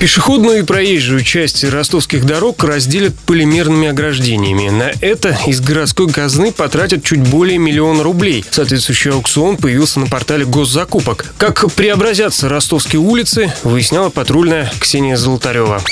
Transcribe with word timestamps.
Пешеходную 0.00 0.60
и 0.60 0.62
проезжую 0.62 1.22
части 1.22 1.66
ростовских 1.66 2.24
дорог 2.24 2.64
разделят 2.64 3.14
полимерными 3.26 3.88
ограждениями. 3.88 4.70
На 4.70 4.92
это 5.02 5.36
из 5.46 5.60
городской 5.60 6.10
казны 6.10 6.52
потратят 6.52 7.04
чуть 7.04 7.20
более 7.20 7.58
миллиона 7.58 8.02
рублей. 8.02 8.42
Соответствующий 8.50 9.10
аукцион 9.10 9.58
появился 9.58 10.00
на 10.00 10.06
портале 10.06 10.46
госзакупок. 10.46 11.34
Как 11.36 11.70
преобразятся 11.72 12.48
ростовские 12.48 13.00
улицы, 13.00 13.52
выясняла 13.62 14.08
патрульная 14.08 14.72
Ксения 14.80 15.16
Золотарева. 15.16 15.82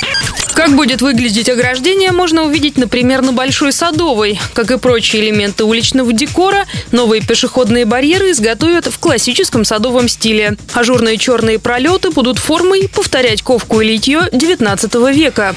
Как 0.58 0.74
будет 0.74 1.02
выглядеть 1.02 1.48
ограждение, 1.48 2.10
можно 2.10 2.42
увидеть, 2.42 2.78
например, 2.78 3.22
на 3.22 3.32
Большой 3.32 3.70
Садовой. 3.70 4.40
Как 4.54 4.72
и 4.72 4.76
прочие 4.76 5.22
элементы 5.22 5.62
уличного 5.62 6.12
декора, 6.12 6.66
новые 6.90 7.22
пешеходные 7.22 7.84
барьеры 7.84 8.32
изготовят 8.32 8.86
в 8.86 8.98
классическом 8.98 9.64
садовом 9.64 10.08
стиле. 10.08 10.56
Ажурные 10.74 11.16
черные 11.16 11.60
пролеты 11.60 12.10
будут 12.10 12.40
формой 12.40 12.88
повторять 12.92 13.40
ковку 13.42 13.80
и 13.82 13.86
литье 13.86 14.28
19 14.32 14.94
века. 15.14 15.54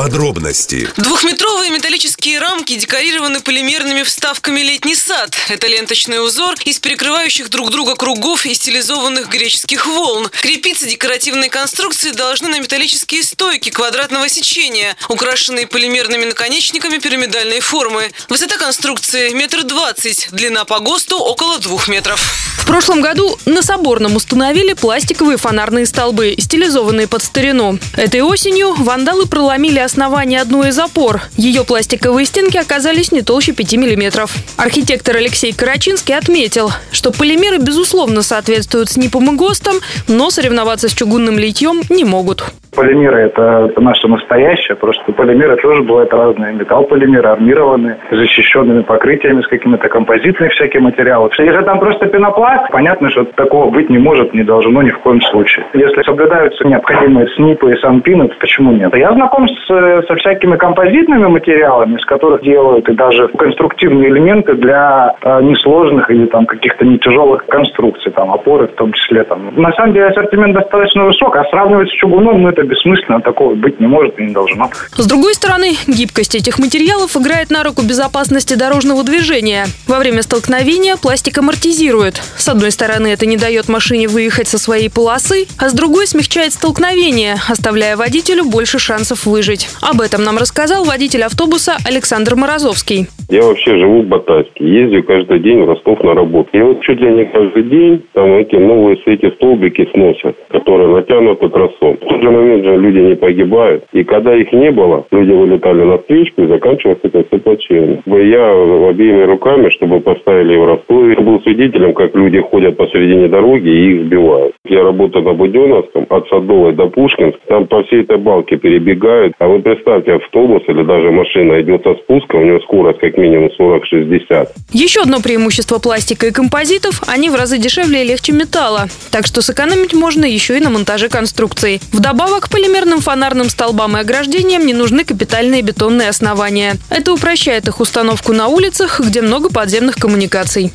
Подробности. 0.00 0.88
Двухметровые 0.96 1.70
металлические 1.70 2.38
рамки 2.38 2.74
декорированы 2.74 3.40
полимерными 3.40 4.02
вставками 4.02 4.60
«Летний 4.60 4.94
сад». 4.94 5.36
Это 5.50 5.66
ленточный 5.66 6.24
узор 6.24 6.54
из 6.64 6.78
перекрывающих 6.78 7.50
друг 7.50 7.70
друга 7.70 7.96
кругов 7.96 8.46
и 8.46 8.54
стилизованных 8.54 9.28
греческих 9.28 9.84
волн. 9.84 10.30
Крепиться 10.40 10.86
декоративные 10.86 11.50
конструкции 11.50 12.12
должны 12.12 12.48
на 12.48 12.60
металлические 12.60 13.22
стойки 13.22 13.68
квадратного 13.68 14.26
сечения, 14.30 14.96
украшенные 15.10 15.66
полимерными 15.66 16.24
наконечниками 16.24 16.96
пирамидальной 16.96 17.60
формы. 17.60 18.10
Высота 18.30 18.56
конструкции– 18.56 19.28
метр 19.34 19.64
двадцать, 19.64 20.28
длина 20.30 20.64
по 20.64 20.78
ГОСТу– 20.78 21.18
около 21.18 21.58
двух 21.58 21.88
метров. 21.88 22.22
Прошлом 22.70 23.00
году 23.00 23.36
на 23.46 23.62
Соборном 23.62 24.14
установили 24.14 24.74
пластиковые 24.74 25.36
фонарные 25.36 25.86
столбы, 25.86 26.36
стилизованные 26.38 27.08
под 27.08 27.24
старину. 27.24 27.80
Этой 27.96 28.22
осенью 28.22 28.74
вандалы 28.74 29.26
проломили 29.26 29.80
основание 29.80 30.40
одной 30.40 30.68
из 30.68 30.78
опор. 30.78 31.20
Ее 31.36 31.64
пластиковые 31.64 32.26
стенки 32.26 32.56
оказались 32.56 33.10
не 33.10 33.22
толще 33.22 33.50
5 33.50 33.72
миллиметров. 33.72 34.32
Архитектор 34.56 35.16
Алексей 35.16 35.52
Карачинский 35.52 36.16
отметил, 36.16 36.70
что 36.92 37.10
полимеры 37.10 37.58
безусловно 37.58 38.22
соответствуют 38.22 38.88
СНИПам 38.88 39.34
и 39.34 39.36
ГОСТам, 39.36 39.80
но 40.06 40.30
соревноваться 40.30 40.88
с 40.88 40.92
чугунным 40.92 41.40
литьем 41.40 41.82
не 41.88 42.04
могут. 42.04 42.44
Полимеры– 42.74 43.18
это 43.22 43.72
наше 43.80 44.08
настоящее, 44.08 44.76
просто 44.76 45.12
полимеры 45.12 45.56
тоже 45.56 45.82
бывают 45.82 46.12
разные. 46.12 46.52
Металл 46.52 46.84
полимеры 46.84 47.28
армированные, 47.28 47.98
защищенными 48.10 48.82
покрытиями 48.82 49.42
с 49.42 49.48
какими-то 49.48 49.88
композитными 49.88 50.50
всякими 50.50 50.82
материалами. 50.82 51.30
Если 51.38 51.64
там 51.64 51.80
просто 51.80 52.06
пенопласт, 52.06 52.70
понятно, 52.70 53.10
что 53.10 53.24
такого 53.24 53.70
быть 53.70 53.90
не 53.90 53.98
может, 53.98 54.32
не 54.34 54.42
должно 54.42 54.82
ни 54.82 54.90
в 54.90 54.98
коем 55.00 55.20
случае. 55.20 55.66
Если 55.74 56.02
соблюдаются 56.02 56.66
необходимые 56.66 57.28
СНИПы 57.34 57.72
и 57.72 57.76
СанПины, 57.76 58.28
то 58.28 58.34
почему 58.38 58.72
нет? 58.72 58.94
Я 58.96 59.12
знаком 59.12 59.48
с, 59.48 59.66
со 59.66 60.14
всякими 60.16 60.56
композитными 60.56 61.26
материалами, 61.26 61.96
из 61.96 62.04
которых 62.04 62.42
делают 62.42 62.88
и 62.88 62.94
даже 62.94 63.28
конструктивные 63.28 64.08
элементы 64.08 64.54
для 64.54 65.14
э, 65.22 65.42
несложных 65.42 66.10
или 66.10 66.26
там 66.26 66.46
каких-то 66.46 66.84
не 66.84 66.98
тяжелых 66.98 67.46
конструкций, 67.46 68.12
там 68.12 68.32
опоры 68.32 68.68
в 68.68 68.72
том 68.72 68.92
числе. 68.92 69.24
Там. 69.24 69.52
На 69.56 69.72
самом 69.72 69.92
деле 69.92 70.06
ассортимент 70.06 70.54
достаточно 70.54 71.04
высок, 71.04 71.36
а 71.36 71.44
сравнивать 71.44 71.88
с 71.88 71.92
чугуном, 71.92 72.42
ну 72.42 72.48
это 72.48 72.62
бессмысленно, 72.70 73.20
такого 73.20 73.54
быть 73.54 73.80
не 73.80 73.86
может 73.86 74.18
и 74.18 74.24
не 74.24 74.32
должно. 74.32 74.70
С 74.96 75.06
другой 75.06 75.34
стороны, 75.34 75.74
гибкость 75.86 76.34
этих 76.34 76.58
материалов 76.58 77.16
играет 77.16 77.50
на 77.50 77.64
руку 77.64 77.82
безопасности 77.82 78.54
дорожного 78.54 79.02
движения. 79.02 79.66
Во 79.86 79.98
время 79.98 80.22
столкновения 80.22 80.96
пластик 80.96 81.38
амортизирует. 81.38 82.16
С 82.36 82.48
одной 82.48 82.70
стороны, 82.70 83.08
это 83.08 83.26
не 83.26 83.36
дает 83.36 83.68
машине 83.68 84.08
выехать 84.08 84.48
со 84.48 84.58
своей 84.58 84.88
полосы, 84.88 85.46
а 85.58 85.68
с 85.68 85.72
другой 85.72 86.06
смягчает 86.06 86.52
столкновение, 86.52 87.36
оставляя 87.48 87.96
водителю 87.96 88.44
больше 88.44 88.78
шансов 88.78 89.26
выжить. 89.26 89.68
Об 89.82 90.00
этом 90.00 90.22
нам 90.22 90.38
рассказал 90.38 90.84
водитель 90.84 91.24
автобуса 91.24 91.76
Александр 91.86 92.36
Морозовский. 92.36 93.08
Я 93.28 93.42
вообще 93.42 93.78
живу 93.78 94.02
в 94.02 94.06
Батайске, 94.06 94.64
ездил 94.64 95.02
каждый 95.02 95.40
день 95.40 95.62
в 95.62 95.68
Ростов 95.68 96.02
на 96.02 96.14
работу. 96.14 96.48
И 96.52 96.60
вот 96.60 96.82
чуть 96.82 97.00
ли 97.00 97.10
не 97.10 97.24
каждый 97.26 97.62
день 97.64 98.04
там 98.12 98.34
эти 98.34 98.56
новые 98.56 98.96
эти 99.06 99.30
столбики 99.36 99.88
сносят, 99.92 100.36
которые 100.50 100.88
натянуты 100.88 101.48
трассом. 101.48 101.96
В 101.96 102.08
тот 102.08 102.22
же 102.22 102.30
момент 102.30 102.49
же 102.58 102.76
люди 102.76 102.98
не 102.98 103.16
погибают. 103.16 103.84
И 103.92 104.04
когда 104.04 104.34
их 104.34 104.52
не 104.52 104.70
было, 104.70 105.06
люди 105.10 105.30
вылетали 105.30 105.82
на 105.82 105.98
встречку 105.98 106.42
и 106.42 106.48
заканчивалось 106.48 107.00
это 107.02 107.24
все 107.24 107.38
плачевно. 107.38 108.02
Я 108.06 108.50
обеими 108.88 109.22
руками, 109.24 109.70
чтобы 109.70 110.00
поставили 110.00 110.56
в 110.56 110.64
Ростове, 110.64 111.16
был 111.16 111.40
свидетелем, 111.42 111.94
как 111.94 112.14
люди 112.14 112.40
ходят 112.40 112.76
посередине 112.76 113.28
дороги 113.28 113.68
и 113.68 113.94
их 113.94 114.06
сбивают. 114.06 114.54
Я 114.64 114.82
работаю 114.82 115.24
на 115.24 115.34
Буденовском, 115.34 116.06
от 116.08 116.28
Садовой 116.28 116.74
до 116.74 116.88
Пушкинск. 116.88 117.38
Там 117.48 117.66
по 117.66 117.82
всей 117.84 118.02
этой 118.02 118.18
балке 118.18 118.56
перебегают. 118.56 119.34
А 119.38 119.48
вы 119.48 119.60
представьте, 119.60 120.14
автобус 120.14 120.62
или 120.68 120.82
даже 120.82 121.10
машина 121.10 121.60
идет 121.60 121.82
со 121.82 121.94
спуска, 121.94 122.36
у 122.36 122.44
него 122.44 122.60
скорость 122.60 122.98
как 123.00 123.16
минимум 123.16 123.50
40-60. 123.58 124.48
Еще 124.72 125.00
одно 125.00 125.18
преимущество 125.20 125.78
пластика 125.78 126.26
и 126.26 126.32
композитов– 126.32 127.02
они 127.12 127.28
в 127.28 127.34
разы 127.34 127.58
дешевле 127.58 128.02
и 128.02 128.08
легче 128.08 128.32
металла. 128.32 128.86
Так 129.10 129.26
что 129.26 129.42
сэкономить 129.42 129.94
можно 129.94 130.24
еще 130.24 130.56
и 130.56 130.60
на 130.60 130.70
монтаже 130.70 131.08
конструкций. 131.08 131.80
Вдобавок, 131.92 132.39
полимерным 132.48 133.00
фонарным 133.00 133.50
столбам 133.50 133.96
и 133.96 134.00
ограждениям 134.00 134.64
не 134.64 134.72
нужны 134.72 135.04
капитальные 135.04 135.62
бетонные 135.62 136.08
основания. 136.08 136.76
Это 136.88 137.12
упрощает 137.12 137.68
их 137.68 137.80
установку 137.80 138.32
на 138.32 138.48
улицах, 138.48 139.00
где 139.00 139.20
много 139.20 139.50
подземных 139.50 139.96
коммуникаций. 139.96 140.72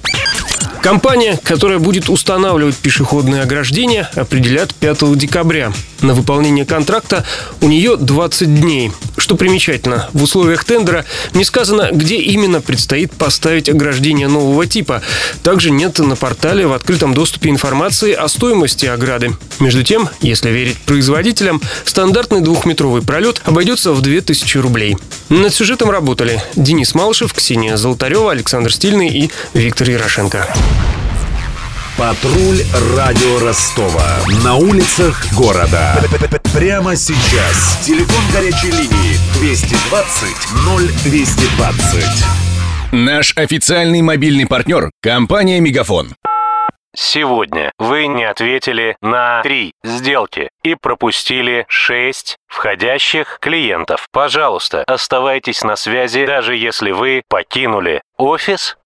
Компания, 0.86 1.40
которая 1.42 1.80
будет 1.80 2.10
устанавливать 2.10 2.76
пешеходные 2.76 3.42
ограждения, 3.42 4.08
определят 4.14 4.72
5 4.76 5.18
декабря. 5.18 5.74
На 6.02 6.14
выполнение 6.14 6.64
контракта 6.64 7.26
у 7.60 7.68
нее 7.68 7.98
20 7.98 8.62
дней. 8.62 8.92
Что 9.18 9.36
примечательно, 9.36 10.08
в 10.14 10.22
условиях 10.22 10.64
тендера 10.64 11.04
не 11.34 11.44
сказано, 11.44 11.90
где 11.92 12.18
именно 12.18 12.62
предстоит 12.62 13.12
поставить 13.14 13.68
ограждение 13.68 14.28
нового 14.28 14.68
типа. 14.68 15.02
Также 15.42 15.72
нет 15.72 15.98
на 15.98 16.16
портале 16.16 16.68
в 16.68 16.74
открытом 16.74 17.16
доступе 17.16 17.50
информации 17.50 18.14
о 18.14 18.28
стоимости 18.28 18.86
ограды. 18.86 19.36
Между 19.60 19.82
тем, 19.82 20.08
если 20.22 20.52
верить 20.52 20.78
производителям, 20.78 21.64
стандартный 21.84 22.42
двухметровый 22.42 23.02
пролет 23.02 23.42
обойдется 23.46 23.92
в 23.92 24.02
2000 24.02 24.60
рублей. 24.60 24.98
Над 25.30 25.52
сюжетом 25.52 25.90
работали 25.90 26.44
Денис 26.56 26.94
Малышев, 26.94 27.34
Ксения 27.34 27.76
Золотарева, 27.76 28.32
Александр 28.32 28.72
Стильный 28.72 29.10
и 29.10 29.32
Виктор 29.56 29.90
Ярошенко. 29.90 30.46
Патруль 31.98 32.62
радио 32.98 33.40
Ростова. 33.40 34.18
На 34.44 34.56
улицах 34.56 35.26
города. 35.34 35.96
Прямо 36.54 36.96
сейчас. 36.96 37.80
Телефон 37.86 38.22
горячей 38.34 38.72
линии 38.72 39.18
220 39.40 40.36
0220. 41.08 42.26
Наш 42.92 43.38
официальный 43.38 44.02
мобильный 44.02 44.46
партнер– 44.46 44.92
компания 45.02 45.62
«Мегафон». 45.62 46.14
Сегодня 46.98 47.72
вы 47.78 48.08
не 48.08 48.24
ответили 48.24 48.96
на 49.02 49.42
три 49.42 49.74
сделки 49.84 50.50
и 50.64 50.76
пропустили 50.76 51.66
6 51.68 52.38
входящих 52.48 53.40
клиентов. 53.42 54.08
Пожалуйста, 54.12 54.84
оставайтесь 54.88 55.64
на 55.64 55.76
связи, 55.76 56.26
даже 56.26 56.56
если 56.56 56.92
вы 56.92 57.22
покинули 57.28 58.02
офис 58.18 58.78